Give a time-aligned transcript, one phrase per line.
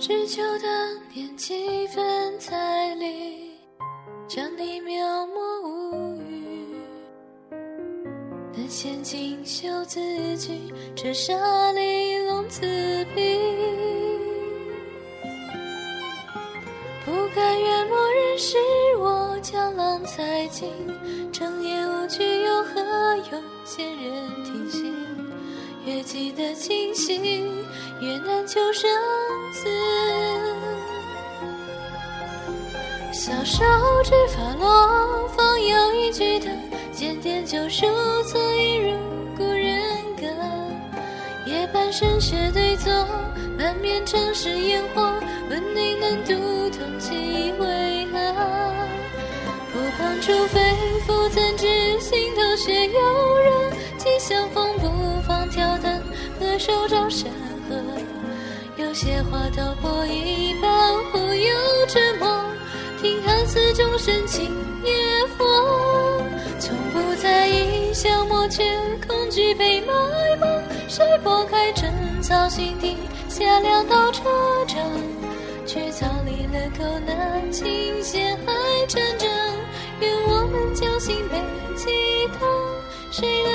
[0.00, 0.70] 只求当
[1.12, 3.50] 年几分彩礼，
[4.26, 4.96] 将你描
[5.26, 6.74] 摹无语。
[8.54, 10.00] 能掀锦绣字
[10.38, 12.64] 句，折纱丽龙字
[13.14, 13.38] 笔。
[17.04, 18.56] 不甘愿默认是
[18.98, 20.72] 我江郎才尽，
[21.30, 22.80] 整夜无惧又何
[23.30, 25.29] 用闲人听信？
[25.86, 27.16] 越记得清晰，
[28.00, 28.90] 越难求生
[29.52, 29.66] 死。
[33.12, 33.64] 小手
[34.04, 36.46] 指发落，方有一句的
[36.92, 37.86] 检点旧书，
[38.24, 38.96] 侧一入
[39.36, 39.80] 故人
[40.16, 40.26] 歌。
[41.46, 42.92] 夜半深雪对坐，
[43.58, 45.00] 满面城市烟火，
[45.48, 46.34] 问你能读
[46.78, 48.18] 懂其为何？
[49.72, 50.60] 不碰触非
[51.06, 53.70] 复怎知心头血有热？
[53.98, 54.69] 既相逢，
[56.60, 57.30] 手照山
[57.68, 57.74] 河？
[58.76, 60.70] 有些话道破一半
[61.10, 62.28] 忽悠沉默，
[63.00, 66.22] 听看似众生情也佛。
[66.58, 68.62] 从不在意消磨，却
[69.08, 69.94] 恐惧被埋
[70.38, 70.46] 没。
[70.86, 72.96] 谁拨开春草心底
[73.28, 74.22] 下两道车
[74.66, 74.76] 辙，
[75.64, 78.52] 却早离了口难琴弦还
[78.86, 79.26] 缠着。
[80.00, 81.38] 愿我们交心被
[81.74, 81.86] 记
[82.38, 82.46] 得，
[83.10, 83.52] 谁能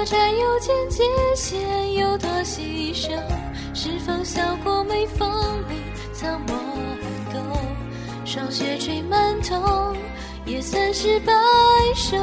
[0.00, 1.04] 爱和债有间界
[1.36, 3.10] 限，有多牺牲？
[3.74, 5.30] 是否笑过没风
[5.68, 5.74] 里
[6.14, 6.96] 藏墨而
[7.34, 7.38] 勾？
[8.24, 9.94] 霜雪吹满头，
[10.46, 11.34] 也算是白
[11.94, 12.16] 首。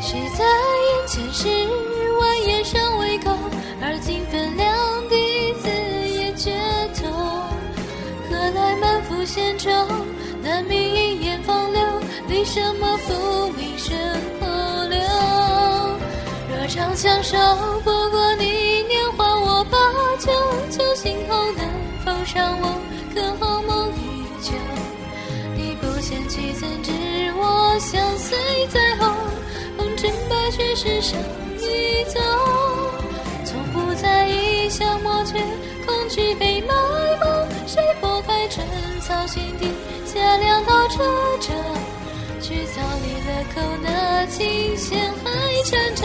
[0.00, 3.32] 谁在眼前时，蜿蜒尚未够，
[3.82, 5.68] 而今分两地，字
[6.08, 6.52] 也决
[7.02, 7.10] 透。
[8.30, 9.68] 何来满腹闲愁？
[10.40, 10.99] 难觅一眼风
[12.40, 13.94] 为，什么浮名身
[14.40, 14.46] 后
[14.88, 14.98] 留？
[16.48, 17.36] 若长相守，
[17.84, 18.46] 不过你
[18.84, 19.76] 年华我把
[20.18, 20.32] 酒，
[20.70, 21.68] 酒醒后能
[22.02, 22.80] 否伤我？
[23.14, 24.52] 可好梦依旧？
[25.54, 26.90] 你不嫌弃，怎知
[27.36, 29.12] 我相随在后？
[29.76, 31.20] 红尘白雪世上
[31.58, 32.18] 一走，
[33.44, 35.34] 从不在意消磨，却
[35.84, 36.74] 恐惧被埋
[37.20, 37.46] 没。
[37.66, 38.66] 谁拨开春
[39.02, 39.70] 草心底
[40.06, 41.04] 下两道车
[41.38, 41.52] 辙，
[42.50, 45.30] 却早离了口，那琴弦还
[45.62, 46.04] 缠着。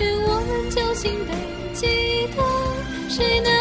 [0.00, 1.32] 愿我们交心被
[1.72, 2.42] 记得，
[3.08, 3.59] 谁能？